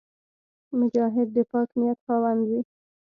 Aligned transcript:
مجاهد 0.79 1.27
د 1.35 1.37
پاک 1.51 1.69
نیت 1.79 1.99
خاوند 2.05 2.41
وي. 2.49 2.61